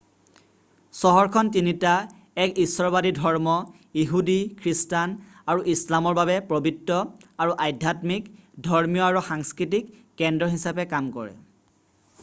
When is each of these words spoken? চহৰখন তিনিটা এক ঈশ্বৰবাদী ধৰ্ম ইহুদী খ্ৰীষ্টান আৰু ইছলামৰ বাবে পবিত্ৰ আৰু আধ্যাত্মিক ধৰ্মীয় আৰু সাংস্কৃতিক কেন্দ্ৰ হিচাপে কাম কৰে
চহৰখন 0.99 1.49
তিনিটা 1.57 1.89
এক 2.45 2.57
ঈশ্বৰবাদী 2.63 3.11
ধৰ্ম 3.19 3.53
ইহুদী 4.05 4.37
খ্ৰীষ্টান 4.63 5.13
আৰু 5.55 5.67
ইছলামৰ 5.75 6.17
বাবে 6.21 6.39
পবিত্ৰ 6.53 6.97
আৰু 7.47 7.55
আধ্যাত্মিক 7.69 8.33
ধৰ্মীয় 8.71 9.07
আৰু 9.11 9.23
সাংস্কৃতিক 9.31 9.93
কেন্দ্ৰ 10.25 10.51
হিচাপে 10.57 10.89
কাম 10.97 11.15
কৰে 11.21 11.39